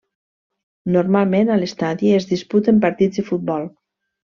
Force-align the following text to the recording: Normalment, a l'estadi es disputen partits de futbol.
Normalment, 0.95 1.53
a 1.53 1.59
l'estadi 1.65 2.13
es 2.23 2.29
disputen 2.33 2.83
partits 2.89 3.23
de 3.23 3.31
futbol. 3.33 3.73